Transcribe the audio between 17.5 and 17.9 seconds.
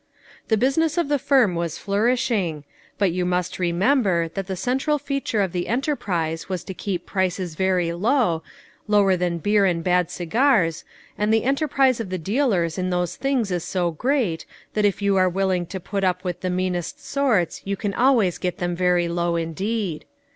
402 LITTLE FISHERS: AND THEIE NETS. you